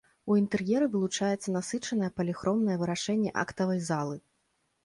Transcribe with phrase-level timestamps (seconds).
[0.29, 4.17] У інтэр'еры вылучаецца насычанае паліхромнае вырашэнне актавай залы.